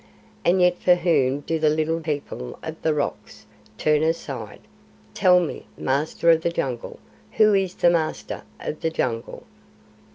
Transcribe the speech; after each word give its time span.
And 0.43 0.59
yet 0.59 0.79
for 0.79 0.95
whom 0.95 1.41
do 1.41 1.59
the 1.59 1.69
Little 1.69 1.99
People 1.99 2.57
of 2.63 2.81
the 2.81 2.91
Rocks 2.91 3.45
turn 3.77 4.01
aside? 4.01 4.61
Tell 5.13 5.39
me, 5.39 5.67
Master 5.77 6.31
of 6.31 6.41
the 6.41 6.49
Jungle, 6.49 6.97
who 7.33 7.53
is 7.53 7.75
the 7.75 7.91
Master 7.91 8.41
of 8.59 8.81
the 8.81 8.89
Jungle?" 8.89 9.43